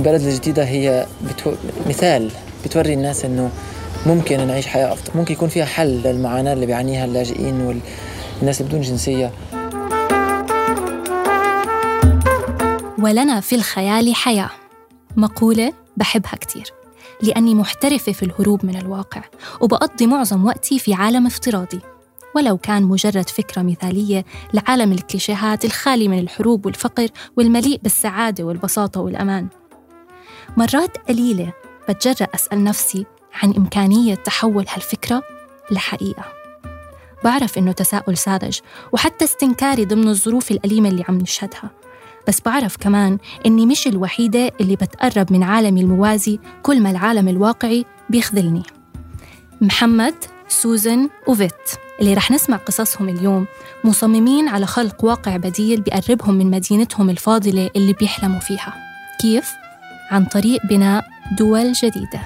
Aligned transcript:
البلد 0.00 0.22
الجديدة 0.22 0.64
هي 0.64 1.06
بتو... 1.28 1.52
مثال 1.86 2.30
بتوري 2.64 2.94
الناس 2.94 3.24
إنه 3.24 3.50
ممكن 4.06 4.46
نعيش 4.46 4.66
حياة 4.66 4.92
أفضل. 4.92 5.10
ممكن 5.14 5.34
يكون 5.34 5.48
فيها 5.48 5.64
حل 5.64 6.02
للمعاناة 6.02 6.52
اللي 6.52 6.66
بيعانيها 6.66 7.04
اللاجئين 7.04 7.82
والناس 8.40 8.62
بدون 8.62 8.80
جنسية. 8.80 9.32
ولنا 12.98 13.40
في 13.40 13.54
الخيال 13.54 14.14
حياة. 14.14 14.50
مقولة 15.16 15.72
بحبها 15.96 16.36
كتير. 16.40 16.72
لأني 17.22 17.54
محترفة 17.54 18.12
في 18.12 18.22
الهروب 18.22 18.66
من 18.66 18.76
الواقع 18.76 19.22
وبقضي 19.60 20.06
معظم 20.06 20.44
وقتي 20.44 20.78
في 20.78 20.94
عالم 20.94 21.26
افتراضي. 21.26 21.80
ولو 22.36 22.58
كان 22.58 22.82
مجرد 22.82 23.28
فكرة 23.28 23.62
مثالية 23.62 24.24
لعالم 24.54 24.92
الكليشيهات 24.92 25.64
الخالي 25.64 26.08
من 26.08 26.18
الحروب 26.18 26.66
والفقر 26.66 27.08
والمليء 27.36 27.80
بالسعادة 27.82 28.44
والبساطة 28.44 29.00
والأمان. 29.00 29.48
مرات 30.56 30.98
قليلة 31.08 31.52
بتجرأ 31.88 32.28
أسأل 32.34 32.64
نفسي 32.64 33.06
عن 33.42 33.54
إمكانية 33.56 34.14
تحول 34.14 34.64
هالفكرة 34.68 35.22
لحقيقة. 35.70 36.24
بعرف 37.24 37.58
إنه 37.58 37.72
تساؤل 37.72 38.16
ساذج 38.16 38.58
وحتى 38.92 39.24
استنكاري 39.24 39.84
ضمن 39.84 40.08
الظروف 40.08 40.50
الأليمة 40.50 40.88
اللي 40.88 41.04
عم 41.08 41.18
نشهدها. 41.18 41.70
بس 42.28 42.40
بعرف 42.40 42.76
كمان 42.76 43.18
إني 43.46 43.66
مش 43.66 43.86
الوحيدة 43.86 44.52
اللي 44.60 44.76
بتقرب 44.76 45.32
من 45.32 45.42
عالمي 45.42 45.80
الموازي 45.80 46.38
كل 46.62 46.82
ما 46.82 46.90
العالم 46.90 47.28
الواقعي 47.28 47.84
بيخذلني. 48.10 48.62
محمد 49.60 50.14
سوزن 50.48 51.08
وفيت 51.26 51.70
اللي 52.00 52.14
رح 52.14 52.30
نسمع 52.30 52.56
قصصهم 52.56 53.08
اليوم 53.08 53.46
مصممين 53.84 54.48
على 54.48 54.66
خلق 54.66 55.04
واقع 55.04 55.36
بديل 55.36 55.80
بيقربهم 55.80 56.34
من 56.34 56.50
مدينتهم 56.50 57.10
الفاضلة 57.10 57.70
اللي 57.76 57.92
بيحلموا 57.92 58.40
فيها. 58.40 58.74
كيف؟ 59.20 59.59
عن 60.10 60.24
طريق 60.24 60.66
بناء 60.66 61.04
دول 61.38 61.72
جديدة. 61.72 62.20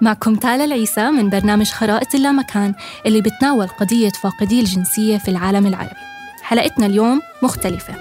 معكم 0.00 0.34
تالا 0.34 0.64
العيسى 0.64 1.10
من 1.10 1.30
برنامج 1.30 1.66
خرائط 1.66 2.14
اللامكان 2.14 2.74
اللي 3.06 3.20
بتناول 3.20 3.66
قضية 3.66 4.08
فاقدي 4.08 4.60
الجنسية 4.60 5.18
في 5.18 5.28
العالم 5.28 5.66
العربي. 5.66 6.00
حلقتنا 6.42 6.86
اليوم 6.86 7.20
مختلفة 7.42 7.94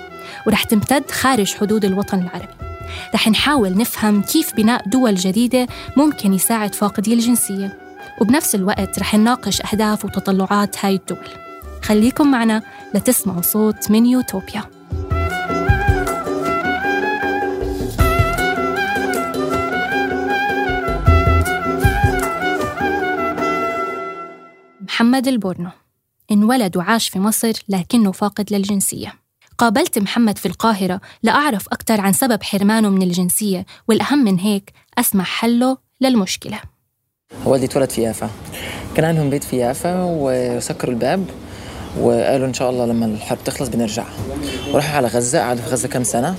ورح 0.47 0.63
تمتد 0.63 1.11
خارج 1.11 1.53
حدود 1.53 1.85
الوطن 1.85 2.19
العربي. 2.19 2.53
رح 3.13 3.27
نحاول 3.27 3.77
نفهم 3.77 4.21
كيف 4.21 4.55
بناء 4.55 4.89
دول 4.89 5.15
جديدة 5.15 5.67
ممكن 5.97 6.33
يساعد 6.33 6.75
فاقدي 6.75 7.13
الجنسية 7.13 7.77
وبنفس 8.21 8.55
الوقت 8.55 8.99
رح 8.99 9.15
نناقش 9.15 9.61
أهداف 9.61 10.05
وتطلعات 10.05 10.85
هاي 10.85 10.95
الدول. 10.95 11.29
خليكم 11.81 12.31
معنا 12.31 12.61
لتسمعوا 12.93 13.41
صوت 13.41 13.91
من 13.91 14.05
يوتوبيا. 14.05 14.74
محمد 25.15 25.27
البورنو 25.27 25.69
انولد 26.31 26.77
وعاش 26.77 27.09
في 27.09 27.19
مصر 27.19 27.53
لكنه 27.69 28.11
فاقد 28.11 28.53
للجنسية. 28.53 29.13
قابلت 29.57 29.99
محمد 29.99 30.37
في 30.37 30.45
القاهرة 30.45 31.01
لأعرف 31.23 31.67
أكثر 31.67 32.01
عن 32.01 32.13
سبب 32.13 32.43
حرمانه 32.43 32.89
من 32.89 33.01
الجنسية 33.01 33.65
والأهم 33.87 34.23
من 34.23 34.39
هيك 34.39 34.73
أسمع 34.97 35.23
حله 35.23 35.77
للمشكلة. 36.01 36.59
والدي 37.45 37.65
اتولد 37.65 37.89
في 37.89 38.01
يافا. 38.01 38.29
كان 38.95 39.05
عندهم 39.05 39.29
بيت 39.29 39.43
في 39.43 39.57
يافا 39.57 40.03
وسكروا 40.03 40.93
الباب 40.93 41.25
وقالوا 41.99 42.47
إن 42.47 42.53
شاء 42.53 42.69
الله 42.69 42.85
لما 42.85 43.05
الحرب 43.05 43.43
تخلص 43.45 43.69
بنرجع. 43.69 44.05
وراحوا 44.73 44.97
على 44.97 45.07
غزة 45.07 45.39
قعدوا 45.39 45.63
في 45.63 45.69
غزة 45.69 45.87
كم 45.87 46.03
سنة. 46.03 46.35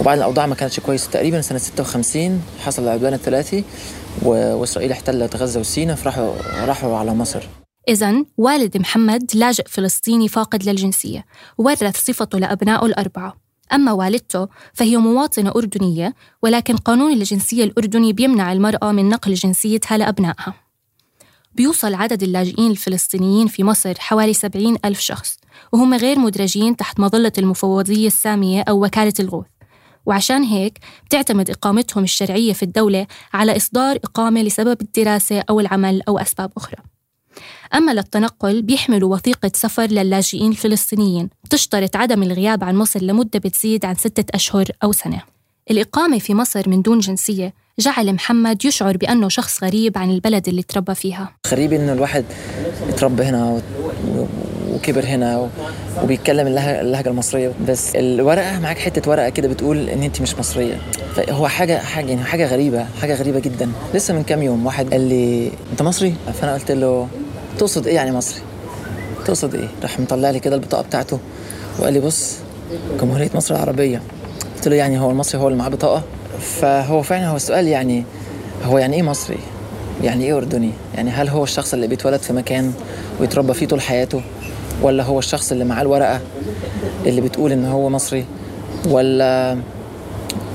وبعد 0.00 0.18
الأوضاع 0.18 0.46
ما 0.46 0.54
كانتش 0.54 0.80
كويسة 0.80 1.10
تقريبا 1.10 1.40
سنة 1.40 1.58
56 1.58 2.42
حصل 2.64 2.82
العدوان 2.82 3.14
الثلاثي 3.14 3.64
وإسرائيل 4.22 4.92
احتلت 4.92 5.36
غزة 5.36 5.60
وسيناء 5.60 5.96
فراحوا 5.96 6.32
راحوا 6.66 6.96
على 6.96 7.14
مصر. 7.14 7.59
إذا 7.90 8.24
والد 8.38 8.76
محمد 8.76 9.30
لاجئ 9.34 9.64
فلسطيني 9.68 10.28
فاقد 10.28 10.64
للجنسية 10.64 11.26
ورث 11.58 12.06
صفته 12.06 12.38
لأبنائه 12.38 12.86
الأربعة. 12.86 13.36
أما 13.72 13.92
والدته 13.92 14.48
فهي 14.74 14.96
مواطنة 14.96 15.50
أردنية 15.50 16.14
ولكن 16.42 16.76
قانون 16.76 17.12
الجنسية 17.12 17.64
الأردني 17.64 18.12
بيمنع 18.12 18.52
المرأة 18.52 18.92
من 18.92 19.08
نقل 19.08 19.34
جنسيتها 19.34 19.98
لأبنائها. 19.98 20.54
بيوصل 21.54 21.94
عدد 21.94 22.22
اللاجئين 22.22 22.70
الفلسطينيين 22.70 23.46
في 23.46 23.64
مصر 23.64 23.94
حوالي 23.98 24.34
70 24.34 24.76
ألف 24.84 25.00
شخص 25.00 25.36
وهم 25.72 25.94
غير 25.94 26.18
مدرجين 26.18 26.76
تحت 26.76 27.00
مظلة 27.00 27.32
المفوضية 27.38 28.06
السامية 28.06 28.62
أو 28.68 28.84
وكالة 28.84 29.14
الغوث. 29.20 29.46
وعشان 30.06 30.42
هيك 30.42 30.78
بتعتمد 31.06 31.50
إقامتهم 31.50 32.04
الشرعية 32.04 32.52
في 32.52 32.62
الدولة 32.62 33.06
على 33.32 33.56
إصدار 33.56 33.96
إقامة 33.96 34.42
لسبب 34.42 34.80
الدراسة 34.82 35.44
أو 35.50 35.60
العمل 35.60 36.02
أو 36.08 36.18
أسباب 36.18 36.52
أخرى. 36.56 36.89
أما 37.74 37.92
للتنقل 37.92 38.62
بيحملوا 38.62 39.14
وثيقة 39.14 39.50
سفر 39.54 39.86
للاجئين 39.86 40.50
الفلسطينيين. 40.50 41.28
بتشترط 41.44 41.96
عدم 41.96 42.22
الغياب 42.22 42.64
عن 42.64 42.76
مصر 42.76 43.02
لمدة 43.02 43.38
بتزيد 43.38 43.84
عن 43.84 43.94
ستة 43.94 44.24
أشهر 44.34 44.64
أو 44.84 44.92
سنة. 44.92 45.22
الإقامة 45.70 46.18
في 46.18 46.34
مصر 46.34 46.68
من 46.68 46.82
دون 46.82 46.98
جنسية 46.98 47.54
جعل 47.78 48.12
محمد 48.12 48.64
يشعر 48.64 48.96
بأنه 48.96 49.28
شخص 49.28 49.64
غريب 49.64 49.98
عن 49.98 50.10
البلد 50.10 50.48
اللي 50.48 50.62
تربى 50.62 50.94
فيها. 50.94 51.32
غريب 51.48 51.72
إنه 51.72 51.92
الواحد 51.92 52.24
يتربى 52.88 53.22
هنا 53.22 53.62
وكبر 54.72 55.04
هنا 55.04 55.50
وبيتكلم 56.02 56.46
اللهجة 56.46 57.08
المصرية. 57.08 57.52
بس 57.68 57.96
الورقة 57.96 58.60
معاك 58.60 58.78
حتة 58.78 59.10
ورقة 59.10 59.28
كده 59.28 59.48
بتقول 59.48 59.88
إن 59.88 60.02
أنت 60.02 60.20
مش 60.20 60.34
مصرية. 60.34 60.80
فهو 61.16 61.48
حاجة 61.48 61.78
حاجة 61.78 62.08
يعني 62.10 62.24
حاجة 62.24 62.46
غريبة 62.46 62.86
حاجة 63.00 63.14
غريبة 63.14 63.40
جدا. 63.40 63.72
لسه 63.94 64.14
من 64.14 64.22
كام 64.22 64.42
يوم 64.42 64.66
واحد 64.66 64.90
قال 64.90 65.00
لي 65.08 65.52
أنت 65.72 65.82
مصري؟ 65.82 66.14
فأنا 66.40 66.54
قلت 66.54 66.70
له 66.70 67.08
تقصد 67.58 67.86
إيه 67.86 67.94
يعني 67.94 68.12
مصري؟ 68.12 68.40
تقصد 69.26 69.54
إيه؟ 69.54 69.68
راح 69.82 70.00
مطلع 70.00 70.30
لي 70.30 70.40
كده 70.40 70.56
البطاقة 70.56 70.82
بتاعته 70.82 71.18
وقال 71.78 71.92
لي 71.92 72.00
بص 72.00 72.36
جمهورية 73.00 73.30
مصر 73.34 73.54
العربية. 73.54 74.02
قلت 74.56 74.68
له 74.68 74.76
يعني 74.76 75.00
هو 75.00 75.10
المصري 75.10 75.40
هو 75.40 75.48
اللي 75.48 75.58
معاه 75.58 75.68
بطاقة؟ 75.68 76.02
فهو 76.40 77.02
فعلا 77.02 77.28
هو 77.28 77.36
السؤال 77.36 77.68
يعني 77.68 78.04
هو 78.64 78.78
يعني 78.78 78.96
إيه 78.96 79.02
مصري؟ 79.02 79.38
يعني 80.02 80.24
إيه 80.24 80.36
أردني؟ 80.36 80.70
يعني 80.94 81.10
هل 81.10 81.28
هو 81.28 81.44
الشخص 81.44 81.74
اللي 81.74 81.86
بيتولد 81.86 82.20
في 82.20 82.32
مكان 82.32 82.72
ويتربى 83.20 83.54
فيه 83.54 83.66
طول 83.66 83.80
حياته؟ 83.80 84.22
ولا 84.82 85.02
هو 85.02 85.18
الشخص 85.18 85.52
اللي 85.52 85.64
معاه 85.64 85.82
الورقة 85.82 86.20
اللي 87.06 87.20
بتقول 87.20 87.52
إن 87.52 87.64
هو 87.66 87.88
مصري؟ 87.88 88.24
ولا 88.88 89.58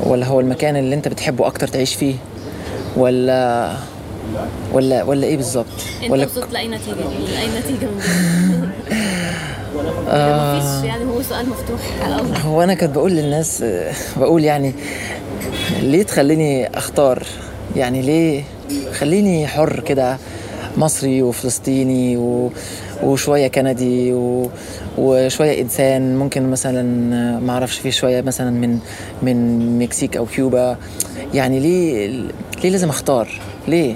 ولا 0.03 0.25
هو 0.25 0.39
المكان 0.39 0.75
اللي 0.75 0.95
أنت 0.95 1.07
بتحبه 1.07 1.47
أكتر 1.47 1.68
تعيش 1.68 1.95
فيه؟ 1.95 2.15
ولا 2.97 3.71
ولا 4.74 5.04
ولا 5.04 5.27
إيه 5.27 5.38
بالظبط؟ 5.38 5.66
ولا 6.10 6.25
وصلت 6.25 6.54
لأي 6.54 6.68
نتيجة؟ 6.68 6.95
لأي 7.36 7.48
نتيجة؟ 7.60 7.86
من 7.86 8.69
آه 10.10 10.56
ما 10.56 10.60
فيش 10.60 10.89
يعني 10.89 11.06
هو 11.06 11.22
سؤال 11.22 11.50
مفتوح 11.50 11.80
هو 12.45 12.63
أنا 12.63 12.74
كنت 12.74 12.89
بقول 12.89 13.12
للناس 13.12 13.66
بقول 14.18 14.44
يعني 14.44 14.74
ليه 15.81 16.04
تخليني 16.04 16.77
أختار؟ 16.77 17.24
يعني 17.75 18.01
ليه 18.01 18.44
خليني 18.94 19.48
حر 19.48 19.80
كده 19.80 20.18
مصري 20.78 21.21
وفلسطيني 21.21 22.18
و... 22.18 22.51
وشوية 23.04 23.48
كندي 23.48 24.13
و... 24.13 24.50
وشوية 24.98 25.62
إنسان. 25.62 26.16
ممكن 26.16 26.51
مثلا 26.51 26.83
ما 27.39 27.54
أعرفش 27.54 27.80
فيه 27.80 27.89
شوية 27.89 28.21
مثلا 28.21 28.51
من 28.51 28.80
من 29.21 29.80
مكسيك 29.80 30.18
أو 30.18 30.25
كيوبا. 30.25 30.78
يعني 31.33 31.60
ليه 31.60 32.07
ليه 32.63 32.69
لازم 32.69 32.89
أختار؟ 32.89 33.28
ليه؟ 33.68 33.95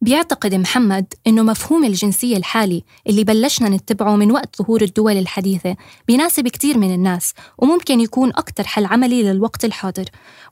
بيعتقد 0.00 0.54
محمد 0.54 1.14
إنه 1.26 1.42
مفهوم 1.42 1.84
الجنسية 1.84 2.36
الحالي 2.36 2.84
اللي 3.06 3.24
بلشنا 3.24 3.68
نتبعه 3.68 4.16
من 4.16 4.32
وقت 4.32 4.62
ظهور 4.62 4.82
الدول 4.82 5.16
الحديثة 5.16 5.76
بيناسب 6.08 6.48
كتير 6.48 6.78
من 6.78 6.94
الناس 6.94 7.34
وممكن 7.58 8.00
يكون 8.00 8.28
أكتر 8.28 8.64
حل 8.64 8.84
عملي 8.84 9.22
للوقت 9.22 9.64
الحاضر 9.64 10.04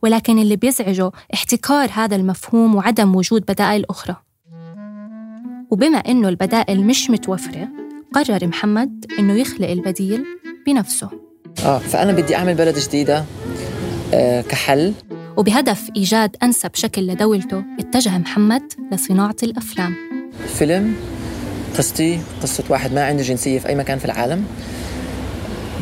ولكن 0.02 0.38
اللي 0.38 0.56
بيزعجه 0.56 1.12
احتكار 1.34 1.90
هذا 1.92 2.16
المفهوم 2.16 2.74
وعدم 2.74 3.16
وجود 3.16 3.44
بدائل 3.48 3.84
أخرى. 3.90 4.16
وبما 5.70 5.98
إنه 5.98 6.28
البدائل 6.28 6.86
مش 6.86 7.10
متوفرة 7.10 7.68
قرر 8.14 8.46
محمد 8.46 9.06
إنه 9.18 9.32
يخلق 9.32 9.68
البديل 9.70 10.24
بنفسه. 10.66 11.10
آه 11.64 11.78
فأنا 11.78 12.12
بدي 12.12 12.36
أعمل 12.36 12.54
بلد 12.54 12.78
جديدة 12.78 13.24
آه 14.14 14.40
كحل. 14.40 14.94
وبهدف 15.36 15.90
إيجاد 15.96 16.36
أنسب 16.42 16.70
شكل 16.74 17.06
لدولته 17.06 17.62
اتجه 17.80 18.18
محمد 18.18 18.62
لصناعة 18.92 19.36
الأفلام. 19.42 19.94
فيلم 20.58 20.94
قصتي 21.78 22.20
قصة 22.42 22.64
واحد 22.68 22.92
ما 22.92 23.04
عنده 23.04 23.22
جنسية 23.22 23.58
في 23.58 23.68
أي 23.68 23.74
مكان 23.74 23.98
في 23.98 24.04
العالم 24.04 24.44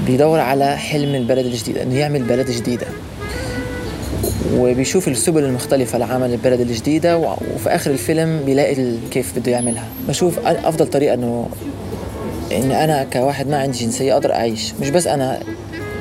بيدور 0.06 0.41
على 0.41 0.77
حلم 0.77 1.15
البلد 1.15 1.47
الجديدة 1.47 1.83
إنه 1.83 1.95
يعمل 1.95 2.23
بلد 2.23 2.51
جديدة. 2.51 2.87
وبيشوف 4.55 5.09
السبل 5.09 5.45
المختلفة 5.45 5.99
لعمل 5.99 6.33
البلد 6.33 6.61
الجديدة 6.61 7.19
وفي 7.19 7.69
آخر 7.69 7.91
الفيلم 7.91 8.43
بيلاقي 8.47 8.95
كيف 9.11 9.39
بده 9.39 9.53
يعملها. 9.53 9.89
بشوف 10.09 10.39
أفضل 10.39 10.87
طريقة 10.87 11.15
إنه 11.15 11.49
إن 12.53 12.71
أنا 12.71 13.05
كواحد 13.05 13.49
ما 13.49 13.57
عندي 13.57 13.79
جنسية 13.79 14.12
أقدر 14.12 14.33
أعيش. 14.33 14.75
مش 14.81 14.91
بس 14.91 15.07
أنا 15.07 15.41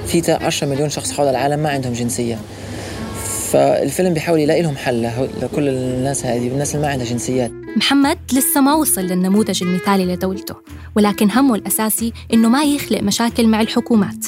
في 0.08 0.32
10 0.32 0.68
مليون 0.68 0.90
شخص 0.90 1.12
حول 1.12 1.28
العالم 1.28 1.60
ما 1.60 1.70
عندهم 1.70 1.94
جنسية. 1.94 2.40
فالفيلم 3.54 4.14
بيحاول 4.14 4.40
يلاقي 4.40 4.62
لهم 4.62 4.76
حل 4.76 5.10
لكل 5.42 5.68
الناس 5.68 6.26
هذه 6.26 6.50
والناس 6.50 6.76
اللي 6.76 6.88
ما 6.88 6.92
عندها 6.92 7.08
جنسيات. 7.08 7.52
محمد 7.78 8.18
لسه 8.34 8.62
ما 8.62 8.74
وصل 8.74 9.02
للنموذج 9.02 9.64
المثالي 9.64 10.06
لدولته 10.06 10.56
ولكن 10.96 11.32
همه 11.32 11.56
الأساسي 11.56 12.14
إنه 12.34 12.50
ما 12.50 12.64
يخلق 12.64 13.02
مشاكل 13.02 13.48
مع 13.48 13.62
الحكومات. 13.62 14.26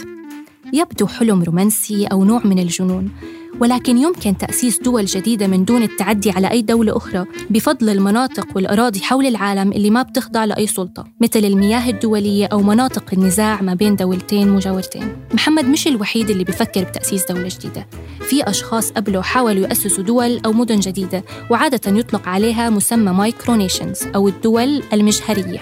يبدو 0.74 1.08
حلم 1.08 1.44
رومانسي 1.44 2.06
أو 2.06 2.24
نوع 2.24 2.42
من 2.46 2.60
الجنون 2.60 3.12
ولكن 3.60 3.98
يمكن 3.98 4.38
تأسيس 4.38 4.80
دول 4.80 5.06
جديدة 5.06 5.48
من 5.48 5.66
دون 5.66 5.84
التعدي 5.84 6.32
على 6.32 6.52
أي 6.52 6.62
دولة 6.62 6.98
أخرى 6.98 7.26
بفضل 7.50 7.90
المناطق 7.90 8.48
والأراضي 8.56 9.00
حول 9.00 9.26
العالم 9.26 9.72
اللي 9.72 9.90
ما 9.90 10.02
بتخضع 10.02 10.46
لأي 10.46 10.68
سلطة 10.68 11.06
مثل 11.22 11.40
المياه 11.40 11.90
الدولية 11.90 12.46
أو 12.46 12.62
مناطق 12.62 13.04
النزاع 13.14 13.62
ما 13.62 13.74
بين 13.74 13.96
دولتين 13.96 14.50
مجاورتين. 14.50 15.16
محمد 15.34 15.66
مش 15.66 15.88
الوحيد 15.88 16.30
اللي 16.30 16.44
بفكر 16.44 16.84
بتأسيس 16.84 17.26
دولة 17.32 17.50
جديدة. 17.60 17.88
في 18.22 18.50
أشخاص 18.50 18.92
قبله 18.92 19.22
حاولوا 19.22 19.68
يأسسوا 19.68 20.04
دول 20.04 20.42
أو 20.46 20.54
مدن 20.54 20.80
جديدة 20.80 21.24
وعادة 21.52 22.00
يطلق 22.00 22.28
عليها 22.28 22.70
مسمى 22.70 23.12
مايكرونيشنز 23.12 24.04
أو 24.16 24.28
الدول 24.28 24.84
المجهرية. 24.94 25.60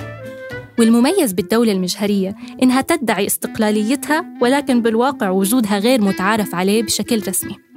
والمميز 0.80 1.34
بالدولة 1.34 1.72
المجهرية 1.72 2.36
إنها 2.63 2.81
تدعي 2.81 3.25
استقلاليتها 3.25 4.25
ولكن 4.42 4.81
بالواقع 4.81 5.30
وجودها 5.30 5.80
غير 5.80 6.01
متعارف 6.01 6.56
عليه 6.56 6.84
بشكل 6.84 7.22
رسمي. 7.28 7.72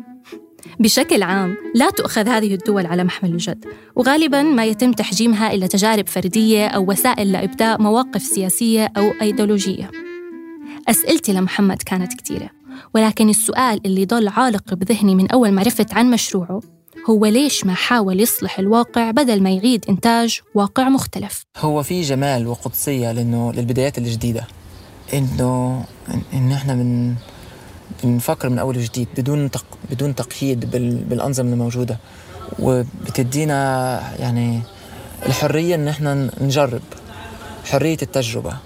بشكل 0.81 1.23
عام 1.23 1.57
لا 1.75 1.91
تؤخذ 1.91 2.29
هذه 2.29 2.55
الدول 2.55 2.87
على 2.87 3.05
محمل 3.05 3.33
الجد 3.33 3.65
وغالبا 3.97 4.43
ما 4.43 4.65
يتم 4.65 4.93
تحجيمها 4.93 5.53
إلى 5.53 5.69
تجارب 5.69 6.09
فردية 6.09 6.67
أو 6.67 6.91
وسائل 6.91 7.33
لإبداء 7.33 7.83
مواقف 7.83 8.23
سياسية 8.23 8.93
أو 8.97 9.13
أيديولوجية. 9.23 9.91
أسئلتي 10.89 11.33
لمحمد 11.33 11.83
كانت 11.83 12.21
كثيرة 12.21 12.51
ولكن 12.95 13.29
السؤال 13.29 13.81
اللي 13.87 14.05
ضل 14.05 14.29
عالق 14.29 14.75
بذهني 14.75 15.15
من 15.15 15.31
أول 15.31 15.53
ما 15.53 15.61
عرفت 15.61 15.95
عن 15.95 16.11
مشروعه 16.11 16.61
هو 17.11 17.27
ليش 17.27 17.67
ما 17.67 17.75
حاول 17.75 18.21
يصلح 18.21 18.59
الواقع 18.59 19.11
بدل 19.11 19.43
ما 19.43 19.51
يعيد 19.51 19.85
إنتاج 19.89 20.41
واقع 20.55 20.89
مختلف؟ 20.89 21.43
هو 21.57 21.83
في 21.83 22.03
جمال 22.03 22.47
وقدسية 22.47 23.13
لأنه 23.13 23.53
للبدايات 23.53 23.99
الجديدة 23.99 24.47
إنه 25.15 25.85
إن 26.35 26.53
إحنا 26.53 26.75
من 26.75 27.15
بنفكر 28.05 28.49
من 28.49 28.59
أول 28.59 28.77
وجديد 28.77 29.09
بدون 29.17 29.50
تق... 29.50 29.65
بدون 29.91 30.15
تقييد 30.15 30.71
بال... 30.71 31.05
بالأنظمة 31.05 31.53
الموجودة. 31.53 31.99
وبتدينا 32.59 34.00
يعني 34.19 34.61
الحرية 35.27 35.75
إن 35.75 35.88
إحنا 35.88 36.31
نجرب 36.41 36.83
حرية 37.65 37.99
التجربة. 38.03 38.56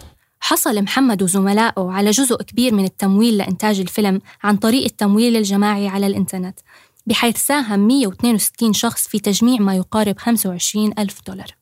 حصل 0.41 0.83
محمد 0.83 1.23
وزملائه 1.23 1.91
على 1.91 2.11
جزء 2.11 2.37
كبير 2.37 2.75
من 2.75 2.85
التمويل 2.85 3.37
لإنتاج 3.37 3.81
الفيلم 3.81 4.21
عن 4.43 4.57
طريق 4.57 4.85
التمويل 4.85 5.37
الجماعي 5.37 5.89
على 5.89 6.07
الإنترنت 6.07 6.61
بحيث 7.07 7.37
ساهم 7.37 7.87
162 7.87 8.73
شخص 8.73 9.09
في 9.09 9.19
تجميع 9.19 9.61
ما 9.61 9.77
يقارب 9.77 10.19
25 10.19 10.93
ألف 10.99 11.21
دولار. 11.27 11.55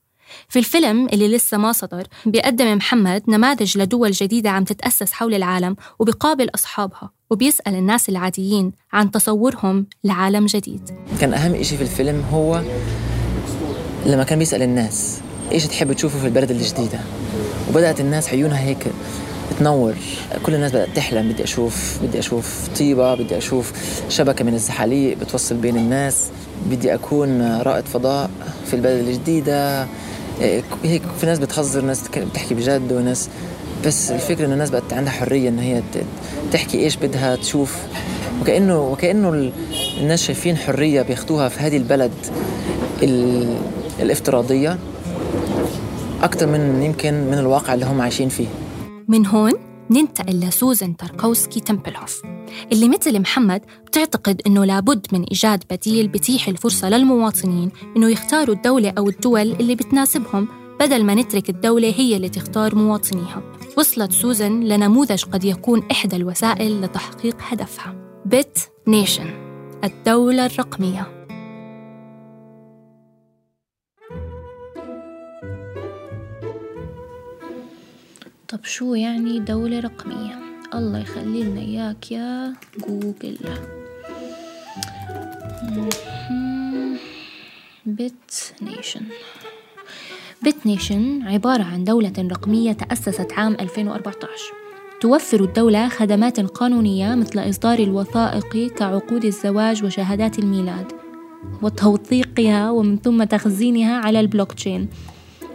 في 0.48 0.58
الفيلم 0.58 1.08
اللي 1.12 1.36
لسه 1.36 1.58
ما 1.58 1.72
صدر 1.72 2.06
بيقدم 2.26 2.76
محمد 2.76 3.22
نماذج 3.28 3.78
لدول 3.78 4.10
جديدة 4.10 4.50
عم 4.50 4.64
تتأسس 4.64 5.12
حول 5.12 5.34
العالم 5.34 5.76
وبيقابل 5.98 6.50
أصحابها. 6.54 7.10
وبيسأل 7.30 7.74
الناس 7.74 8.08
العاديين 8.08 8.72
عن 8.92 9.10
تصورهم 9.10 9.86
لعالم 10.04 10.46
جديد. 10.46 10.90
كان 11.20 11.34
أهم 11.34 11.54
إشي 11.54 11.76
في 11.76 11.82
الفيلم 11.82 12.24
هو 12.32 12.62
لما 14.06 14.24
كان 14.24 14.38
بيسأل 14.38 14.62
الناس 14.62 15.20
إيش 15.52 15.66
تحب 15.66 15.92
تشوفه 15.92 16.18
في 16.18 16.26
البلد 16.26 16.50
الجديدة؟ 16.50 16.98
وبدأت 17.70 18.00
الناس 18.00 18.28
عيونها 18.28 18.60
هيك 18.60 18.86
تنور. 19.58 19.94
كل 20.42 20.54
الناس 20.54 20.72
بدأت 20.72 20.96
تحلم 20.96 21.28
بدي 21.32 21.44
أشوف 21.44 21.98
بدي 22.02 22.18
أشوف 22.18 22.68
طيبة 22.78 23.14
بدي 23.14 23.38
أشوف 23.38 23.72
شبكة 24.08 24.44
من 24.44 24.54
الزحاليق 24.54 25.18
بتوصل 25.18 25.56
بين 25.56 25.76
الناس 25.76 26.28
بدي 26.70 26.94
أكون 26.94 27.42
رائد 27.42 27.84
فضاء 27.84 28.30
في 28.66 28.74
البلد 28.74 29.08
الجديدة. 29.08 29.86
هيك 30.84 31.02
في 31.20 31.26
ناس 31.26 31.38
بتهزر 31.38 31.80
ناس 31.80 32.08
بتحكي 32.08 32.54
بجد 32.54 32.92
وناس 32.92 33.28
بس 33.86 34.10
الفكرة 34.10 34.46
إن 34.46 34.52
الناس 34.52 34.70
بقت 34.70 34.92
عندها 34.92 35.12
حرية 35.12 35.48
إن 35.48 35.58
هي 35.58 35.82
تحكي 36.52 36.78
إيش 36.78 36.96
بدها 36.96 37.36
تشوف. 37.36 37.76
وكأنه 38.42 38.80
وكأنه 38.80 39.52
الناس 40.00 40.22
شايفين 40.22 40.56
حرية 40.56 41.02
بياخدوها 41.02 41.48
في 41.48 41.60
هذه 41.60 41.76
البلد 41.76 42.12
الافتراضية 44.00 44.78
أكثر 46.22 46.46
من 46.46 46.82
يمكن 46.82 47.14
من 47.14 47.38
الواقع 47.38 47.74
اللي 47.74 47.86
هم 47.86 48.00
عايشين 48.00 48.28
فيه. 48.28 48.46
من 49.08 49.26
هون 49.26 49.52
ننتقل 49.90 50.40
لسوزان 50.40 50.96
تاركوسكي 50.96 51.60
تمبلهوف 51.60 52.22
اللي 52.72 52.88
مثل 52.88 53.20
محمد 53.20 53.62
بتعتقد 53.86 54.40
إنه 54.46 54.64
لابد 54.64 55.06
من 55.12 55.22
إيجاد 55.24 55.64
بديل 55.70 56.08
بتيح 56.08 56.48
الفرصة 56.48 56.88
للمواطنين 56.88 57.70
إنه 57.96 58.10
يختاروا 58.10 58.54
الدولة 58.54 58.92
أو 58.98 59.08
الدول 59.08 59.52
اللي 59.52 59.74
بتناسبهم 59.74 60.48
بدل 60.80 61.04
ما 61.04 61.14
نترك 61.14 61.50
الدولة 61.50 61.94
هي 61.96 62.16
اللي 62.16 62.28
تختار 62.28 62.74
مواطنيها. 62.74 63.42
وصلت 63.78 64.12
سوزان 64.12 64.64
لنموذج 64.64 65.24
قد 65.24 65.44
يكون 65.44 65.88
إحدى 65.90 66.16
الوسائل 66.16 66.82
لتحقيق 66.82 67.36
هدفها. 67.40 67.94
Bitnation 68.26 69.30
الدولة 69.84 70.46
الرقمية. 70.46 71.26
طب 78.48 78.64
شو 78.64 78.94
يعني 78.94 79.38
دولة 79.40 79.80
رقمية؟ 79.80 80.38
الله 80.74 80.98
يخلي 80.98 81.42
لنا 81.42 81.60
إياك 81.60 82.12
يا 82.12 82.54
جوجل. 82.78 83.38
Bitnation. 87.86 89.02
Bitnation 90.42 91.22
عبارة 91.22 91.62
عن 91.62 91.84
دولة 91.84 92.12
رقمية 92.18 92.72
تأسست 92.72 93.32
عام 93.32 93.56
2014 93.60 94.28
توفر 95.00 95.44
الدولة 95.44 95.88
خدمات 95.88 96.40
قانونية 96.40 97.14
مثل 97.14 97.50
إصدار 97.50 97.78
الوثائق 97.78 98.72
كعقود 98.76 99.24
الزواج 99.24 99.84
وشهادات 99.84 100.38
الميلاد 100.38 100.92
وتوثيقها 101.62 102.70
ومن 102.70 102.98
ثم 102.98 103.24
تخزينها 103.24 103.96
على 103.96 104.20
ال 104.20 104.52
blockchain 104.52 104.88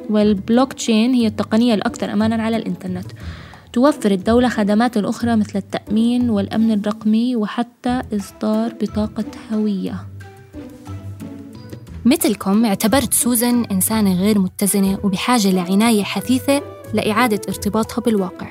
وال 0.09 0.73
blockchain 0.73 1.13
هي 1.13 1.27
التقنية 1.27 1.73
الأكثر 1.73 2.13
أمانا 2.13 2.43
على 2.43 2.57
الإنترنت. 2.57 3.11
توفر 3.73 4.11
الدولة 4.11 4.49
خدمات 4.49 4.97
أخرى 4.97 5.35
مثل 5.35 5.59
التأمين 5.59 6.29
والأمن 6.29 6.71
الرقمي 6.71 7.35
وحتى 7.35 8.01
إصدار 8.13 8.73
بطاقة 8.81 9.25
هوية. 9.53 10.12
مثلكم 12.05 12.65
اعتبرت 12.65 13.13
سوزن 13.13 13.65
إنسانة 13.65 14.13
غير 14.13 14.39
متزنة 14.39 14.99
وبحاجة 15.03 15.51
لعناية 15.51 16.03
حثيثة 16.03 16.61
لإعادة 16.93 17.41
ارتباطها 17.49 18.01
بالواقع. 18.01 18.47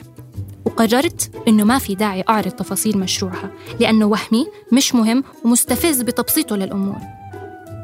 وقررت 0.64 1.30
إنه 1.48 1.64
ما 1.64 1.78
في 1.78 1.94
داعي 1.94 2.24
أعرض 2.28 2.50
تفاصيل 2.50 2.98
مشروعها 2.98 3.50
لأنه 3.80 4.06
وهمي 4.06 4.46
مش 4.72 4.94
مهم 4.94 5.24
ومستفز 5.44 6.02
بتبسيطه 6.02 6.56
للأمور. 6.56 6.98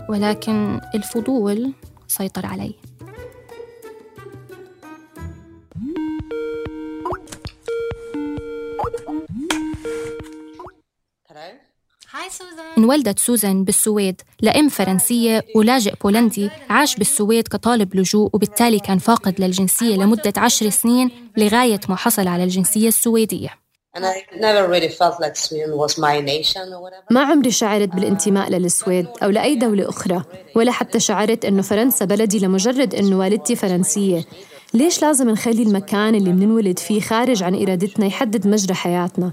ولكن 0.08 0.80
الفضول 0.94 1.72
سيطر 2.08 2.46
علي. 2.46 2.75
انولدت 12.79 13.19
سوزان 13.19 13.65
بالسويد 13.65 14.21
لأم 14.41 14.69
فرنسية 14.69 15.45
ولاجئ 15.55 15.95
بولندي 16.03 16.50
عاش 16.71 16.97
بالسويد 16.97 17.49
كطالب 17.49 17.97
لجوء 17.97 18.31
وبالتالي 18.33 18.79
كان 18.79 18.99
فاقد 18.99 19.41
للجنسية 19.41 19.97
لمدة 19.97 20.33
عشر 20.37 20.71
سنين 20.71 21.11
لغاية 21.37 21.81
ما 21.88 21.97
حصل 21.97 22.29
على 22.29 22.45
الجنسية 22.45 22.88
السويدية. 22.88 23.49
ما 27.11 27.21
عمري 27.21 27.50
شعرت 27.50 27.88
بالانتماء 27.88 28.50
للسويد 28.50 29.07
أو 29.23 29.31
لأي 29.31 29.55
دولة 29.55 29.88
أخرى 29.88 30.23
ولا 30.57 30.73
حتى 30.73 31.00
شعرت 31.00 31.45
أنه 31.45 31.62
فرنسا 31.62 32.05
بلدي 32.05 32.38
لمجرد 32.38 32.95
أنه 32.95 33.19
والدتي 33.19 33.57
فرنسية. 33.57 34.25
ليش 34.75 35.03
لازم 35.03 35.31
نخلي 35.31 35.62
المكان 35.62 36.15
اللي 36.15 36.33
منولد 36.33 36.79
فيه 36.79 37.00
خارج 37.00 37.43
عن 37.43 37.62
إرادتنا 37.62 38.07
يحدد 38.07 38.47
مجرى 38.47 38.75
حياتنا؟ 38.75 39.33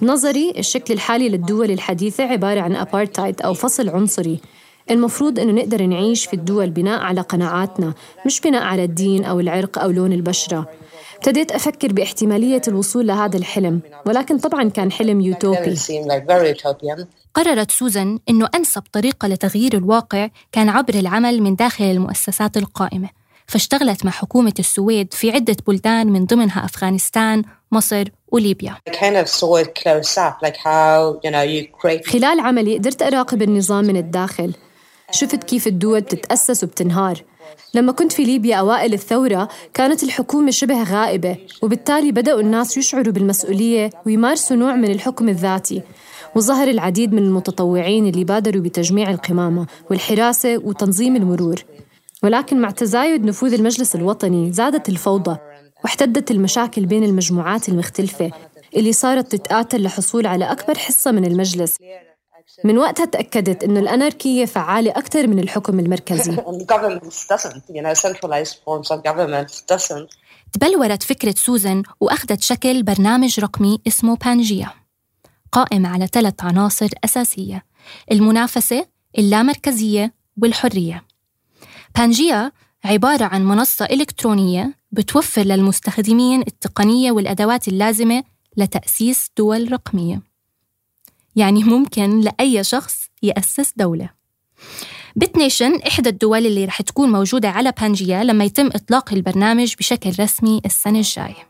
بنظري 0.00 0.52
الشكل 0.58 0.94
الحالي 0.94 1.28
للدول 1.28 1.70
الحديثة 1.70 2.24
عبارة 2.24 2.60
عن 2.60 2.76
أبارتايد 2.76 3.42
أو 3.42 3.54
فصل 3.54 3.88
عنصري. 3.88 4.40
المفروض 4.90 5.38
أنه 5.38 5.52
نقدر 5.52 5.86
نعيش 5.86 6.26
في 6.26 6.34
الدول 6.34 6.70
بناء 6.70 7.00
على 7.00 7.20
قناعاتنا 7.20 7.94
مش 8.26 8.40
بناء 8.40 8.62
على 8.62 8.84
الدين 8.84 9.24
أو 9.24 9.40
العرق 9.40 9.78
أو 9.78 9.90
لون 9.90 10.12
البشرة. 10.12 10.68
ابتديت 11.16 11.52
أفكر 11.52 11.92
باحتمالية 11.92 12.62
الوصول 12.68 13.06
لهذا 13.06 13.36
الحلم 13.36 13.80
ولكن 14.06 14.38
طبعا 14.38 14.68
كان 14.68 14.92
حلم 14.92 15.20
يوتوبي. 15.20 15.74
قررت 17.34 17.70
سوزان 17.70 18.18
أنه 18.30 18.48
أنسب 18.54 18.82
طريقة 18.92 19.28
لتغيير 19.28 19.76
الواقع 19.76 20.28
كان 20.52 20.68
عبر 20.68 20.94
العمل 20.94 21.42
من 21.42 21.54
داخل 21.54 21.84
المؤسسات 21.84 22.56
القائمة. 22.56 23.08
فاشتغلت 23.48 24.04
مع 24.04 24.10
حكومة 24.10 24.54
السويد 24.58 25.14
في 25.14 25.30
عدة 25.30 25.56
بلدان 25.66 26.06
من 26.06 26.24
ضمنها 26.24 26.64
أفغانستان، 26.64 27.42
مصر 27.72 28.04
وليبيا. 28.32 28.76
خلال 32.06 32.40
عملي 32.40 32.78
قدرت 32.78 33.02
أراقب 33.02 33.42
النظام 33.42 33.84
من 33.84 33.96
الداخل. 33.96 34.54
شفت 35.10 35.44
كيف 35.44 35.66
الدول 35.66 36.00
بتتأسس 36.00 36.64
وبتنهار. 36.64 37.22
لما 37.74 37.92
كنت 37.92 38.12
في 38.12 38.24
ليبيا 38.24 38.56
أوائل 38.56 38.92
الثورة 38.94 39.48
كانت 39.74 40.02
الحكومة 40.02 40.50
شبه 40.50 40.82
غائبة 40.82 41.36
وبالتالي 41.62 42.12
بدأوا 42.12 42.40
الناس 42.40 42.76
يشعروا 42.76 43.12
بالمسؤولية 43.12 43.90
ويمارسوا 44.06 44.56
نوع 44.56 44.74
من 44.74 44.90
الحكم 44.90 45.28
الذاتي. 45.28 45.82
وظهر 46.34 46.68
العديد 46.68 47.12
من 47.12 47.22
المتطوعين 47.22 48.06
اللي 48.06 48.24
بادروا 48.24 48.62
بتجميع 48.62 49.10
القمامة 49.10 49.66
والحراسة 49.90 50.58
وتنظيم 50.58 51.16
المرور. 51.16 51.64
ولكن 52.22 52.60
مع 52.60 52.70
تزايد 52.70 53.24
نفوذ 53.24 53.54
المجلس 53.54 53.94
الوطني 53.94 54.52
زادت 54.52 54.88
الفوضى 54.88 55.36
واحتدت 55.84 56.30
المشاكل 56.30 56.86
بين 56.86 57.04
المجموعات 57.04 57.68
المختلفة 57.68 58.30
اللي 58.76 58.92
صارت 58.92 59.36
تتآتر 59.36 59.78
للحصول 59.78 60.26
على 60.26 60.52
أكبر 60.52 60.78
حصة 60.78 61.10
من 61.10 61.24
المجلس. 61.24 61.76
من 62.64 62.78
وقتها 62.78 63.04
تأكدت 63.04 63.64
أنه 63.64 63.80
الأناركية 63.80 64.44
فعالة 64.44 64.90
أكثر 64.90 65.26
من 65.26 65.38
الحكم 65.38 65.80
المركزي. 65.80 66.36
تبلورت 70.52 71.02
فكرة 71.02 71.34
سوزن 71.36 71.82
وأخذت 72.00 72.42
شكل 72.42 72.82
برنامج 72.82 73.40
رقمي 73.40 73.80
اسمه 73.86 74.16
بانجيا 74.16 74.70
قائم 75.52 75.86
على 75.86 76.06
ثلاث 76.06 76.34
عناصر 76.40 76.88
أساسية 77.04 77.64
المنافسة، 78.12 78.86
اللامركزية 79.18 80.14
والحرية. 80.42 81.07
بانجيا 81.96 82.52
عبارة 82.84 83.24
عن 83.24 83.44
منصة 83.44 83.84
إلكترونية 83.84 84.74
بتوفر 84.92 85.42
للمستخدمين 85.42 86.40
التقنية 86.40 87.12
والأدوات 87.12 87.68
اللازمة 87.68 88.24
لتأسيس 88.56 89.30
دول 89.38 89.72
رقمية. 89.72 90.22
يعني 91.36 91.64
ممكن 91.64 92.20
لأي 92.20 92.64
شخص 92.64 93.08
يأسس 93.22 93.72
دولة. 93.76 94.10
بتنيشن 95.16 95.74
إحدى 95.86 96.08
الدول 96.08 96.46
اللي 96.46 96.64
رح 96.64 96.82
تكون 96.82 97.12
موجودة 97.12 97.48
على 97.48 97.72
بانجيا 97.80 98.24
لما 98.24 98.44
يتم 98.44 98.66
إطلاق 98.66 99.12
البرنامج 99.12 99.74
بشكل 99.78 100.12
رسمي 100.20 100.60
السنة 100.64 100.98
الجاية. 100.98 101.48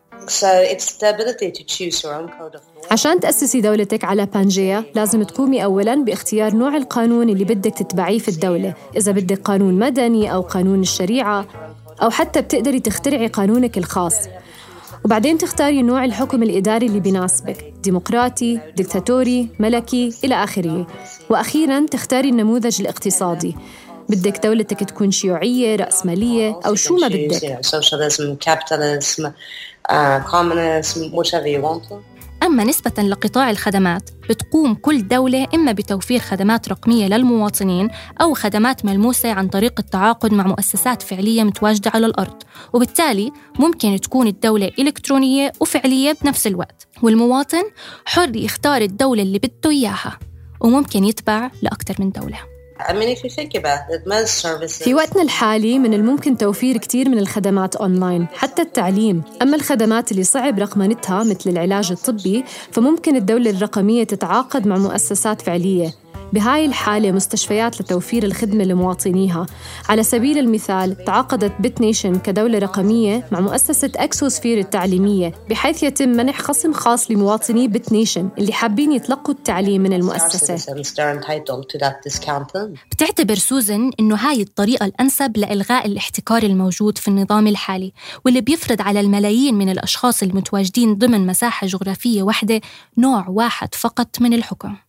عشان 2.90 3.20
تأسسي 3.20 3.60
دولتك 3.60 4.04
على 4.04 4.26
بانجيا 4.26 4.84
لازم 4.94 5.22
تقومي 5.22 5.64
أولاً 5.64 5.94
باختيار 5.94 6.54
نوع 6.54 6.76
القانون 6.76 7.28
اللي 7.28 7.44
بدك 7.44 7.74
تتبعيه 7.74 8.18
في 8.18 8.28
الدولة 8.28 8.74
إذا 8.96 9.12
بدك 9.12 9.40
قانون 9.40 9.74
مدني 9.74 10.32
أو 10.34 10.40
قانون 10.40 10.80
الشريعة 10.80 11.46
أو 12.02 12.10
حتى 12.10 12.40
بتقدري 12.40 12.80
تخترعي 12.80 13.26
قانونك 13.26 13.78
الخاص. 13.78 14.14
وبعدين 15.04 15.38
تختاري 15.38 15.82
نوع 15.82 16.04
الحكم 16.04 16.42
الإداري 16.42 16.86
اللي 16.86 17.00
بيناسبك 17.00 17.74
ديمقراطي، 17.82 18.60
ديكتاتوري، 18.76 19.48
ملكي 19.58 20.12
إلى 20.24 20.34
آخره. 20.44 20.86
وأخيراً 21.30 21.86
تختاري 21.86 22.28
النموذج 22.28 22.80
الاقتصادي. 22.80 23.56
بدك 24.08 24.46
دولتك 24.46 24.80
تكون 24.84 25.10
شيوعية 25.10 25.76
رأسمالية 25.76 26.60
أو 26.66 26.74
شو 26.74 26.96
ما 26.96 27.08
بدك. 27.08 27.64
أما 32.42 32.64
نسبة 32.64 33.02
لقطاع 33.02 33.50
الخدمات 33.50 34.10
بتقوم 34.30 34.74
كل 34.74 35.08
دولة 35.08 35.46
إما 35.54 35.72
بتوفير 35.72 36.18
خدمات 36.18 36.68
رقمية 36.68 37.06
للمواطنين 37.06 37.88
أو 38.20 38.34
خدمات 38.34 38.84
ملموسة 38.84 39.32
عن 39.32 39.48
طريق 39.48 39.74
التعاقد 39.78 40.34
مع 40.34 40.46
مؤسسات 40.46 41.02
فعلية 41.02 41.44
متواجدة 41.44 41.90
على 41.94 42.06
الأرض. 42.06 42.42
وبالتالي 42.72 43.32
ممكن 43.58 44.00
تكون 44.00 44.26
الدولة 44.26 44.70
إلكترونية 44.78 45.52
وفعلية 45.60 46.16
بنفس 46.22 46.46
الوقت. 46.46 46.86
والمواطن 47.02 47.62
حر 48.04 48.36
يختار 48.36 48.82
الدولة 48.82 49.22
اللي 49.22 49.38
بده 49.38 49.70
إياها 49.70 50.18
وممكن 50.60 51.04
يتبع 51.04 51.50
لأكثر 51.62 51.94
من 51.98 52.10
دولة. 52.10 52.57
في 54.84 54.94
وقتنا 54.94 55.22
الحالي 55.22 55.78
من 55.78 55.94
الممكن 55.94 56.36
توفير 56.36 56.76
كثير 56.76 57.08
من 57.08 57.18
الخدمات 57.18 57.76
أونلاين 57.76 58.26
حتى 58.34 58.62
التعليم. 58.62 59.22
أما 59.42 59.56
الخدمات 59.56 60.12
اللي 60.12 60.24
صعب 60.24 60.58
رقمنتها 60.58 61.24
مثل 61.24 61.50
العلاج 61.50 61.90
الطبي 61.92 62.44
فممكن 62.72 63.16
الدولة 63.16 63.50
الرقمية 63.50 64.04
تتعاقد 64.04 64.66
مع 64.66 64.76
مؤسسات 64.76 65.42
فعلية. 65.42 65.94
بهاي 66.32 66.66
الحالة 66.66 67.12
مستشفيات 67.12 67.80
لتوفير 67.80 68.22
الخدمة 68.24 68.64
لمواطنيها 68.64 69.46
على 69.88 70.02
سبيل 70.02 70.38
المثال 70.38 71.04
تعاقدت 71.04 71.52
Bitnation 71.60 72.18
كدولة 72.18 72.58
رقمية 72.58 73.26
مع 73.32 73.40
مؤسسة 73.40 73.90
أكسوسفير 73.96 74.58
التعليمية 74.58 75.34
بحيث 75.50 75.82
يتم 75.82 76.08
منح 76.08 76.40
خصم 76.40 76.72
خاص 76.72 77.10
لمواطني 77.10 77.68
Bitnation 77.68 78.28
اللي 78.38 78.52
حابين 78.52 78.92
يتلقوا 78.92 79.34
التعليم 79.34 79.82
من 79.82 79.92
المؤسسة. 79.92 80.56
بتعتبر 82.92 83.34
سوزن 83.34 83.90
إنه 84.00 84.16
هاي 84.16 84.42
الطريقة 84.42 84.86
الأنسب 84.86 85.36
لإلغاء 85.36 85.86
الاحتكار 85.86 86.42
الموجود 86.42 86.98
في 86.98 87.08
النظام 87.08 87.46
الحالي 87.46 87.92
واللي 88.24 88.40
بيفرض 88.40 88.82
على 88.82 89.00
الملايين 89.00 89.54
من 89.54 89.68
الأشخاص 89.68 90.22
المتواجدين 90.22 90.94
ضمن 90.94 91.26
مساحة 91.26 91.66
جغرافية 91.66 92.22
واحدة 92.22 92.60
نوع 92.98 93.28
واحد 93.28 93.74
فقط 93.74 94.20
من 94.20 94.32
الحكم. 94.34 94.87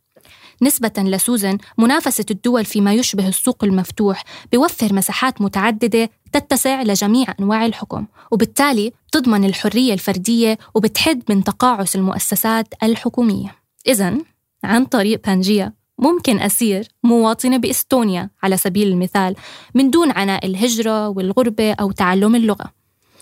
نسبة 0.61 0.91
لسوزن 0.97 1.57
منافسة 1.77 2.25
الدول 2.31 2.65
فيما 2.65 2.93
يشبه 2.93 3.27
السوق 3.27 3.63
المفتوح 3.63 4.23
بيوفر 4.51 4.93
مساحات 4.93 5.41
متعددة 5.41 6.09
تتسع 6.31 6.81
لجميع 6.81 7.27
أنواع 7.39 7.65
الحكم 7.65 8.05
وبالتالي 8.31 8.91
بتضمن 9.07 9.45
الحرية 9.45 9.93
الفردية 9.93 10.57
وبتحد 10.75 11.23
من 11.29 11.43
تقاعس 11.43 11.95
المؤسسات 11.95 12.73
الحكومية. 12.83 13.55
إذا 13.87 14.17
عن 14.63 14.85
طريق 14.85 15.27
بانجيا 15.27 15.73
ممكن 15.97 16.39
أسير 16.39 16.87
مواطنة 17.03 17.57
بإستونيا 17.57 18.29
على 18.43 18.57
سبيل 18.57 18.87
المثال 18.87 19.35
من 19.75 19.89
دون 19.89 20.11
عناء 20.11 20.45
الهجرة 20.45 21.09
والغربة 21.09 21.73
أو 21.73 21.91
تعلم 21.91 22.35
اللغة. 22.35 22.78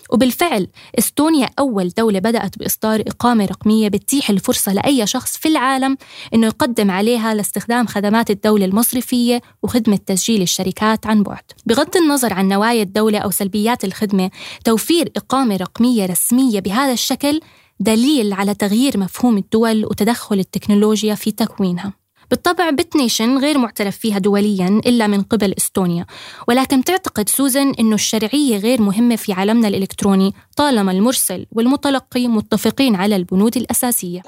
وبالفعل 0.08 0.68
إستونيا 0.98 1.48
أول 1.58 1.88
دولة 1.88 2.18
بدأت 2.18 2.58
بإصدار 2.58 3.00
إقامة 3.00 3.44
رقمية 3.44 3.88
بتتيح 3.88 4.30
الفرصة 4.30 4.72
لأي 4.72 5.06
شخص 5.06 5.36
في 5.36 5.48
العالم 5.48 5.96
إنه 6.34 6.46
يقدم 6.46 6.90
عليها 6.90 7.34
لاستخدام 7.34 7.86
خدمات 7.86 8.30
الدولة 8.30 8.64
المصرفية 8.64 9.42
وخدمة 9.62 9.98
تسجيل 10.06 10.42
الشركات 10.42 11.06
عن 11.06 11.22
بعد. 11.22 11.42
بغض 11.66 11.96
النظر 11.96 12.32
عن 12.32 12.48
نوايا 12.48 12.82
الدولة 12.82 13.18
أو 13.18 13.30
سلبيات 13.30 13.84
الخدمة 13.84 14.30
توفير 14.64 15.12
إقامة 15.16 15.56
رقمية 15.56 16.06
رسمية 16.06 16.60
بهذا 16.60 16.92
الشكل 16.92 17.40
دليل 17.80 18.32
على 18.32 18.54
تغيير 18.54 18.98
مفهوم 18.98 19.36
الدول 19.36 19.84
وتدخل 19.84 20.38
التكنولوجيا 20.38 21.14
في 21.14 21.30
تكوينها. 21.30 21.97
بالطبع 22.30 22.70
بتنيشن 22.70 23.38
غير 23.38 23.58
معترف 23.58 23.96
فيها 23.96 24.18
دوليا 24.18 24.80
إلا 24.86 25.06
من 25.06 25.22
قبل 25.22 25.54
إستونيا. 25.58 26.06
ولكن 26.48 26.84
تعتقد 26.84 27.28
سوزن 27.28 27.72
أنه 27.80 27.94
الشرعية 27.94 28.58
غير 28.58 28.82
مهمة 28.82 29.16
في 29.16 29.32
عالمنا 29.32 29.68
الإلكتروني 29.68 30.34
طالما 30.56 30.92
المرسل 30.92 31.46
والمتلقي 31.52 32.28
متفقين 32.28 32.94
على 32.94 33.16
البنود 33.16 33.56
الأساسية. 33.56 34.22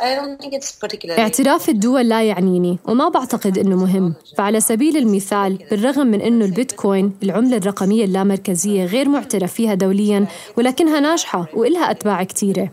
اعتراف 1.19 1.69
الدول 1.69 2.09
لا 2.09 2.23
يعنيني 2.23 2.78
وما 2.88 3.09
بعتقد 3.09 3.59
أنه 3.59 3.76
مهم. 3.76 4.14
فعلى 4.38 4.61
سبيل 4.61 4.97
المثال 4.97 5.59
بالرغم 5.71 6.07
من 6.07 6.21
أنه 6.21 6.45
البيتكوين 6.45 7.12
العملة 7.23 7.57
الرقمية 7.57 8.04
اللامركزية 8.04 8.85
غير 8.85 9.09
معترف 9.09 9.52
فيها 9.52 9.75
دوليا 9.75 10.26
ولكنها 10.57 11.00
ناجحة 11.00 11.47
وإلها 11.54 11.90
أتباع 11.90 12.23
كثيرة. 12.25 12.71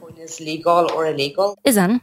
إذا 1.68 2.00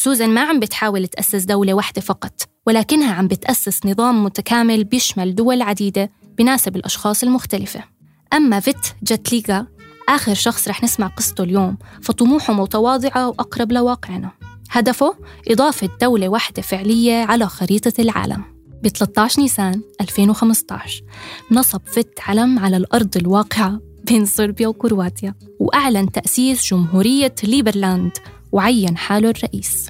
سوزان 0.00 0.30
ما 0.30 0.40
عم 0.40 0.60
بتحاول 0.60 1.06
تأسس 1.06 1.44
دولة 1.44 1.74
واحدة 1.74 2.00
فقط 2.00 2.42
ولكنها 2.66 3.12
عم 3.14 3.28
بتأسس 3.28 3.86
نظام 3.86 4.24
متكامل 4.24 4.84
بيشمل 4.84 5.34
دول 5.34 5.62
عديدة 5.62 6.10
بناسب 6.38 6.76
الأشخاص 6.76 7.22
المختلفة. 7.22 7.84
أما 8.32 8.60
فيت 8.60 8.76
جاتليغا 9.02 9.66
آخر 10.08 10.34
شخص 10.34 10.68
رح 10.68 10.82
نسمع 10.82 11.06
قصته 11.06 11.44
اليوم 11.44 11.76
فطموحه 12.02 12.52
متواضعة 12.52 13.28
وأقرب 13.28 13.72
لواقعنا. 13.72 14.30
هدفه 14.70 15.14
إضافة 15.48 15.88
دولة 16.00 16.28
واحدة 16.28 16.62
فعلية 16.62 17.24
على 17.24 17.46
خريطة 17.46 17.92
العالم. 17.98 18.44
ب 18.82 18.88
13 18.88 19.42
نيسان 19.42 19.82
2015 20.00 21.02
نصب 21.50 21.80
فيت 21.84 22.20
علم 22.26 22.58
على 22.58 22.76
الأرض 22.76 23.16
الواقعة 23.16 23.80
بين 24.04 24.26
صربيا 24.26 24.68
وكرواتيا 24.68 25.34
وأعلن 25.58 26.12
تأسيس 26.12 26.70
جمهورية 26.70 27.34
ليبرلاند 27.44 28.12
وعين 28.52 28.96
حاله 28.96 29.30
الرئيس. 29.30 29.86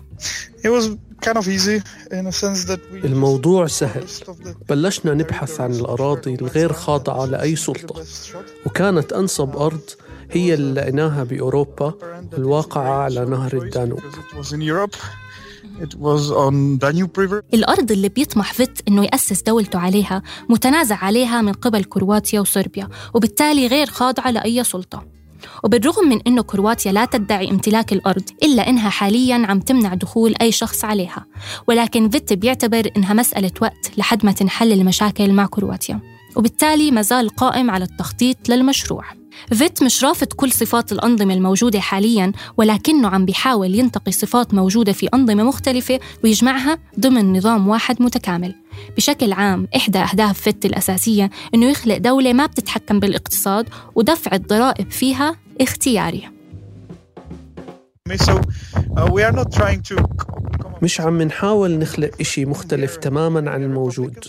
الموضوع 3.05 3.67
سهل. 3.67 4.05
بلشنا 4.69 5.15
نبحث 5.15 5.61
عن 5.61 5.73
الأراضي 5.73 6.35
الغير 6.35 6.73
خاضعة 6.73 7.27
لأي 7.27 7.57
سلطة. 7.57 8.05
وكانت 8.67 9.13
أنصب 9.13 9.57
أرض 9.57 9.81
هي 10.31 10.55
اللي 10.55 10.81
لقيناها 10.81 11.25
بأوروبا 11.25 11.95
الواقعة 12.39 13.03
على 13.03 13.25
نهر 13.25 13.57
الدانوب. 13.63 14.01
الأرض 17.55 17.93
اللي 17.93 18.09
بيطمح 18.09 18.53
فيت 18.53 18.79
إنه 18.89 19.05
يأسس 19.05 19.43
دولته 19.43 19.79
عليها 19.79 20.23
متنازع 20.49 20.97
عليها 20.97 21.43
من 21.43 21.53
قبل 21.53 21.85
كرواتيا 21.85 22.41
وصربيا 22.41 22.89
وبالتالي 23.15 23.67
غير 23.67 23.87
خاضعة 23.87 24.31
لأي 24.31 24.65
سلطة. 24.65 25.20
وبالرغم 25.65 26.09
من 26.09 26.21
أنه 26.27 26.43
كرواتيا 26.43 26.93
لا 26.93 27.05
تدعي 27.05 27.51
امتلاك 27.51 27.93
الأرض 27.93 28.23
إلا 28.43 28.69
أنها 28.69 28.91
حالياً 28.91 29.47
عم 29.47 29.61
تمنع 29.61 29.95
دخول 29.95 30.35
أي 30.43 30.53
شخص 30.53 30.85
عليها 30.85 31.27
ولكن 31.67 32.11
فيت 32.11 32.33
بيعتبر 32.33 32.91
أنها 32.97 33.15
مسألة 33.15 33.53
وقت 33.63 33.99
لحد 33.99 34.27
ما 34.27 34.33
تنحل 34.33 34.73
المشاكل 34.73 35.33
مع 35.33 35.47
كرواتيا 35.47 36.01
وبالتالي 36.37 36.91
ما 36.91 37.03
زال 37.03 37.29
قائم 37.29 37.71
على 37.71 37.85
التخطيط 37.85 38.49
للمشروع. 38.49 39.20
فيت 39.53 39.83
مش 39.83 40.05
رافض 40.05 40.27
كل 40.27 40.53
صفات 40.53 40.93
الأنظمة 40.93 41.35
الموجودة 41.35 41.81
حالياً 41.81 42.33
ولكنه 42.57 43.09
عم 43.09 43.25
بيحاول 43.25 43.75
ينتقي 43.75 44.13
صفات 44.13 44.55
موجودة 44.55 44.93
في 44.93 45.07
أنظمة 45.15 45.43
مختلفة 45.43 46.01
ويجمعها 46.25 46.79
ضمن 47.01 47.37
نظام 47.37 47.69
واحد 47.69 48.03
متكامل. 48.03 48.55
بشكل 48.97 49.33
عام 49.33 49.69
إحدى 49.77 49.99
أهداف 49.99 50.41
فيت 50.41 50.65
الأساسية 50.65 51.31
إنه 51.55 51.67
يخلق 51.67 51.97
دولة 51.97 52.33
ما 52.33 52.47
بتتحكم 52.47 53.01
بالإقتصاد 53.01 53.69
ودفع 53.95 54.35
الضرائب 54.35 54.91
فيها 54.91 55.37
اختياري. 55.61 56.40
مش 60.83 61.01
عم 61.01 61.23
نحاول 61.23 61.79
نخلق 61.79 62.11
إشي 62.21 62.45
مختلف 62.45 62.97
تماما 62.97 63.51
عن 63.51 63.63
الموجود. 63.63 64.25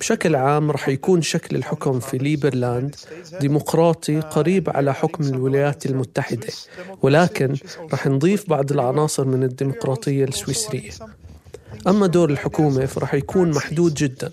بشكل 0.00 0.36
عام 0.36 0.70
رح 0.70 0.88
يكون 0.88 1.22
شكل 1.22 1.56
الحكم 1.56 2.00
في 2.00 2.18
ليبرلاند 2.18 2.96
ديمقراطي 3.40 4.20
قريب 4.20 4.70
على 4.70 4.94
حكم 4.94 5.24
الولايات 5.24 5.86
المتحدة 5.86 6.46
ولكن 7.02 7.54
رح 7.92 8.06
نضيف 8.06 8.50
بعض 8.50 8.72
العناصر 8.72 9.24
من 9.24 9.42
الديمقراطية 9.42 10.24
السويسرية. 10.24 10.90
أما 11.86 12.06
دور 12.06 12.30
الحكومة 12.30 12.86
فرح 12.86 13.14
يكون 13.14 13.50
محدود 13.50 13.94
جدا. 13.94 14.32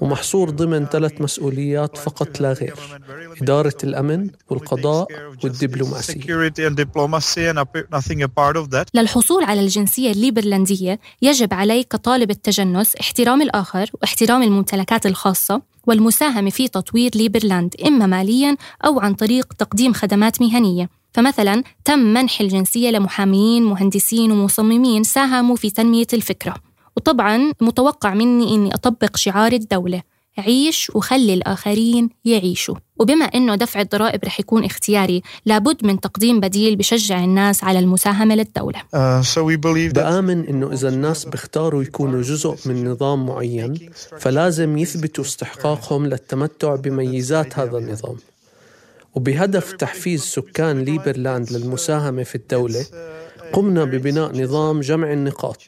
ومحصور 0.00 0.50
ضمن 0.50 0.86
ثلاث 0.86 1.20
مسؤوليات 1.20 1.98
فقط 1.98 2.40
لا 2.40 2.52
غير 2.52 2.74
إدارة 3.42 3.76
الأمن 3.84 4.30
والقضاء 4.50 5.06
والدبلوماسية. 5.44 6.20
للحصول 8.94 9.44
على 9.44 9.60
الجنسية 9.60 10.12
الليبرلندية 10.12 11.00
يجب 11.22 11.54
عليك 11.54 11.88
كطالب 11.88 12.30
التجنس 12.30 12.96
احترام 12.96 13.42
الآخر 13.42 13.90
واحترام 14.02 14.42
الممتلكات 14.42 15.06
الخاصة 15.06 15.62
والمساهمة 15.86 16.50
في 16.50 16.68
تطوير 16.68 17.10
ليبرلاند 17.14 17.74
إما 17.86 18.06
ماليا 18.06 18.56
أو 18.84 19.00
عن 19.00 19.14
طريق 19.14 19.52
تقديم 19.52 19.92
خدمات 19.92 20.42
مهنية. 20.42 20.90
فمثلا 21.12 21.62
تم 21.84 21.98
منح 21.98 22.40
الجنسية 22.40 22.90
لمحاميين 22.90 23.62
مهندسين 23.62 24.32
ومصممين 24.32 25.04
ساهموا 25.04 25.56
في 25.56 25.70
تنمية 25.70 26.06
الفكرة. 26.12 26.69
وطبعا 26.96 27.52
متوقع 27.60 28.14
مني 28.14 28.54
إني 28.54 28.74
أطبق 28.74 29.16
شعار 29.16 29.52
الدولة. 29.52 30.02
عيش 30.38 30.90
وخلي 30.94 31.34
الآخرين 31.34 32.10
يعيشوا. 32.24 32.74
وبما 32.98 33.24
أنه 33.24 33.54
دفع 33.54 33.80
الضرائب 33.80 34.24
رح 34.24 34.40
يكون 34.40 34.64
اختياري 34.64 35.22
لابد 35.46 35.84
من 35.84 36.00
تقديم 36.00 36.40
بديل 36.40 36.76
بشجع 36.76 37.24
الناس 37.24 37.64
على 37.64 37.78
المساهمة 37.78 38.34
للدولة. 38.34 38.78
Uh, 38.78 39.24
so 39.34 39.38
بآمن 39.38 40.46
أنه 40.46 40.72
إذا 40.72 40.88
الناس 40.88 41.24
بيختاروا 41.24 41.82
يكونوا 41.82 42.22
جزء 42.22 42.56
من 42.66 42.88
نظام 42.88 43.26
معين 43.26 43.90
فلازم 44.18 44.78
يثبتوا 44.78 45.24
استحقاقهم 45.24 46.06
للتمتع 46.06 46.74
بميزات 46.74 47.58
هذا 47.58 47.78
النظام. 47.78 48.16
وبهدف 49.14 49.72
تحفيز 49.72 50.22
سكان 50.22 50.78
ليبرلاند 50.84 51.52
للمساهمة 51.52 52.22
في 52.22 52.34
الدولة 52.34 52.86
قمنا 53.52 53.84
ببناء 53.84 54.42
نظام 54.42 54.80
جمع 54.80 55.12
النقاط 55.12 55.62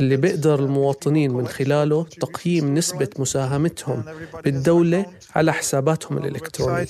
اللي 0.00 0.16
بيقدر 0.16 0.58
المواطنين 0.64 1.32
من 1.32 1.48
خلاله 1.48 2.04
تقييم 2.04 2.74
نسبة 2.74 3.08
مساهمتهم 3.18 4.04
بالدولة 4.44 5.06
على 5.34 5.52
حساباتهم 5.52 6.18
الإلكترونية. 6.18 6.86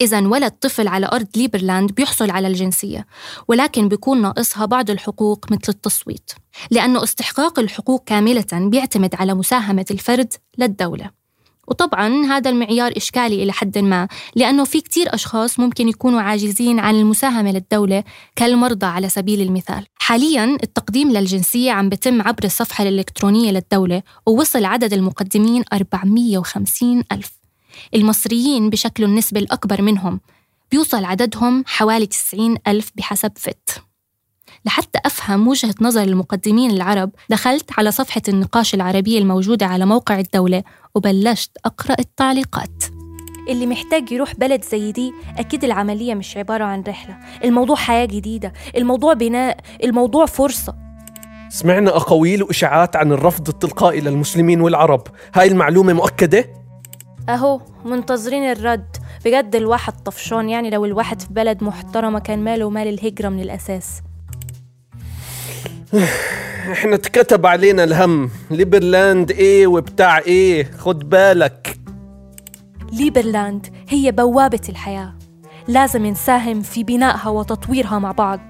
إذا 0.00 0.20
ولد 0.20 0.52
طفل 0.52 0.88
على 0.88 1.06
أرض 1.12 1.26
ليبرلاند 1.36 1.92
بيحصل 1.92 2.30
على 2.30 2.48
الجنسية 2.48 3.06
ولكن 3.48 3.88
بيكون 3.88 4.22
ناقصها 4.22 4.66
بعض 4.66 4.90
الحقوق 4.90 5.52
مثل 5.52 5.68
التصويت 5.68 6.32
لأنه 6.70 7.02
استحقاق 7.02 7.58
الحقوق 7.58 8.04
كاملة 8.04 8.46
بيعتمد 8.52 9.14
على 9.14 9.34
مساهمة 9.34 9.86
الفرد 9.90 10.32
للدولة. 10.58 11.17
وطبعا 11.68 12.24
هذا 12.26 12.50
المعيار 12.50 12.92
إشكالي 12.96 13.42
إلى 13.42 13.52
حد 13.52 13.78
ما 13.78 14.08
لأنه 14.36 14.64
في 14.64 14.80
كتير 14.80 15.14
أشخاص 15.14 15.58
ممكن 15.60 15.88
يكونوا 15.88 16.20
عاجزين 16.20 16.80
عن 16.80 16.94
المساهمة 16.94 17.52
للدولة 17.52 18.04
كالمرضى 18.36 18.86
على 18.86 19.08
سبيل 19.08 19.40
المثال. 19.40 19.86
حاليا 19.96 20.44
التقديم 20.62 21.12
للجنسية 21.12 21.72
عم 21.72 21.88
بتم 21.88 22.22
عبر 22.22 22.44
الصفحة 22.44 22.84
الإلكترونية 22.84 23.50
للدولة 23.50 24.02
ووصل 24.26 24.64
عدد 24.64 24.92
المقدمين 24.92 25.64
450 25.72 27.04
ألف. 27.12 27.30
المصريين 27.94 28.70
بشكل 28.70 29.04
النسبة 29.04 29.40
الأكبر 29.40 29.82
منهم 29.82 30.20
بيوصل 30.70 31.04
عددهم 31.04 31.64
حوالي 31.66 32.06
90 32.06 32.56
ألف 32.66 32.90
بحسب 32.96 33.32
فت. 33.36 33.87
لحتى 34.64 34.98
أفهم 35.06 35.48
وجهة 35.48 35.74
نظر 35.80 36.02
المقدمين 36.02 36.70
العرب 36.70 37.10
دخلت 37.30 37.70
على 37.78 37.90
صفحة 37.90 38.22
النقاش 38.28 38.74
العربية 38.74 39.18
الموجودة 39.18 39.66
على 39.66 39.86
موقع 39.86 40.18
الدولة 40.18 40.62
وبلشت 40.94 41.50
أقرأ 41.64 41.96
التعليقات. 41.98 42.84
اللي 43.48 43.66
محتاج 43.66 44.12
يروح 44.12 44.34
بلد 44.34 44.64
زي 44.64 44.92
دي 44.92 45.12
أكيد 45.38 45.64
العملية 45.64 46.14
مش 46.14 46.36
عبارة 46.36 46.64
عن 46.64 46.82
رحلة. 46.88 47.16
الموضوع 47.44 47.76
حياة 47.76 48.04
جديدة 48.04 48.52
الموضوع 48.76 49.12
بناء 49.12 49.56
الموضوع 49.84 50.26
فرصة. 50.26 50.74
سمعنا 51.50 51.96
أقاويل 51.96 52.42
وإشاعات 52.42 52.96
عن 52.96 53.12
الرفض 53.12 53.48
التلقائي 53.48 54.00
للمسلمين 54.00 54.60
والعرب. 54.60 55.02
هاي 55.34 55.48
المعلومة 55.48 55.92
مؤكدة؟ 55.92 56.52
أهو 57.28 57.60
منتظرين 57.84 58.42
الرد. 58.42 58.96
بجد 59.24 59.56
الواحد 59.56 59.92
طفشان 59.92 60.48
يعني 60.48 60.70
لو 60.70 60.84
الواحد 60.84 61.20
في 61.20 61.28
بلد 61.30 61.64
محترمة 61.64 62.18
كان 62.18 62.44
ماله 62.44 62.70
مال 62.70 62.88
الهجرة 62.88 63.28
من 63.28 63.40
الأساس. 63.40 64.02
إحنا 66.72 66.94
اتكتب 66.94 67.46
علينا 67.46 67.84
الهم. 67.84 68.30
ليبرلاند 68.50 69.30
إيه 69.30 69.66
وبتاع 69.66 70.18
إيه 70.18 70.70
خد 70.78 71.08
بالك. 71.08 71.78
ليبرلاند 72.92 73.66
هي 73.88 74.12
بوابة 74.12 74.60
الحياة. 74.68 75.14
لازم 75.68 76.06
نساهم 76.06 76.62
في 76.62 76.84
بنائها 76.84 77.28
وتطويرها 77.28 77.98
مع 77.98 78.12
بعض. 78.12 78.40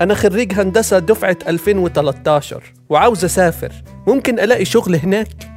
أنا 0.00 0.14
خريج 0.14 0.52
هندسة 0.60 0.98
دفعة 0.98 1.36
2013 1.48 2.62
وعاوز 2.88 3.24
أسافر. 3.24 3.72
ممكن 4.06 4.40
ألاقي 4.40 4.64
شغل 4.64 4.96
هناك؟ 4.96 5.51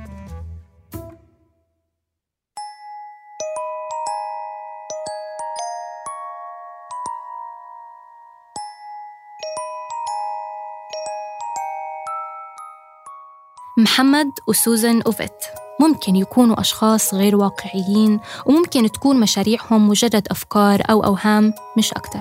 محمد 13.86 14.32
وسوزان 14.48 15.02
أوفيت. 15.02 15.46
ممكن 15.80 16.16
يكونوا 16.16 16.60
أشخاص 16.60 17.14
غير 17.14 17.36
واقعيين 17.36 18.20
وممكن 18.46 18.92
تكون 18.92 19.20
مشاريعهم 19.20 19.90
مجرد 19.90 20.28
أفكار 20.32 20.84
أو 20.90 21.04
أوهام 21.04 21.54
مش 21.78 21.94
أكتر. 21.94 22.20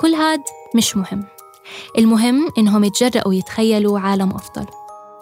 كل 0.00 0.14
هاد 0.14 0.40
مش 0.74 0.96
مهم. 0.96 1.24
المهم 1.98 2.48
إنهم 2.58 2.84
يتجرأوا 2.84 3.34
يتخيلوا 3.34 4.00
عالم 4.00 4.30
أفضل. 4.30 4.66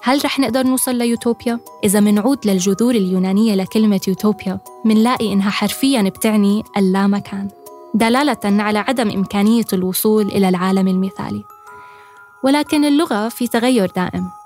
هل 0.02 0.24
رح 0.24 0.38
نقدر 0.38 0.62
نوصل 0.62 0.94
ليوتوبيا؟ 0.94 1.60
إذا 1.84 2.00
منعود 2.00 2.46
للجذور 2.46 2.94
اليونانية 2.94 3.54
لكلمة 3.54 4.00
يوتوبيا 4.08 4.58
منلاقي 4.84 5.32
إنها 5.32 5.50
حرفياً 5.50 6.02
بتعني 6.02 6.62
اللامكان. 6.76 7.48
دلالة 7.94 8.62
على 8.62 8.78
عدم 8.78 9.10
إمكانية 9.10 9.66
الوصول 9.72 10.26
إلى 10.26 10.48
العالم 10.48 10.88
المثالي. 10.88 11.44
ولكن 12.44 12.84
اللغة 12.84 13.28
في 13.28 13.48
تغير 13.48 13.92
دائم. 13.96 14.41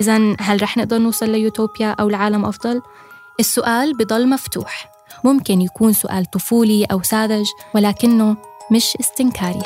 إذا 0.00 0.36
هل 0.40 0.62
رح 0.62 0.76
نقدر 0.76 0.98
نوصل 0.98 1.30
ليوتوبيا 1.30 1.90
أو 2.00 2.08
لعالم 2.08 2.44
أفضل؟ 2.44 2.82
السؤال 3.40 3.96
بضل 3.96 4.28
مفتوح. 4.28 4.90
ممكن 5.24 5.60
يكون 5.60 5.92
سؤال 5.92 6.30
طفولي 6.30 6.84
أو 6.84 7.02
ساذج 7.02 7.46
ولكنه 7.74 8.36
مش 8.72 8.96
استنكاري. 9.00 9.62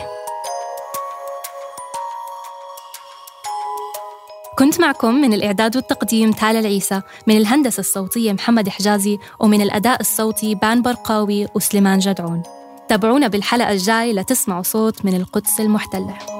كنت 4.59 4.81
معكم 4.81 5.15
من 5.15 5.33
الإعداد 5.33 5.77
والتقديم 5.77 6.33
تالا 6.33 6.59
العيسى 6.59 7.03
من 7.27 7.37
الهندسة 7.37 7.81
الصوتية 7.81 8.33
محمد 8.33 8.69
حجازي 8.69 9.19
ومن 9.41 9.61
الأداء 9.61 10.01
الصوتي 10.01 10.55
بان 10.55 10.83
برقاوي 10.83 11.47
وسليمان 11.55 11.99
جدعون. 11.99 12.43
تابعونا 12.89 13.29
بالحلقة 13.29 13.73
الجاي 13.73 14.13
لتسمعوا 14.13 14.63
صوت 14.63 15.05
من 15.05 15.15
القدس 15.15 15.61
المحتلة. 15.61 16.40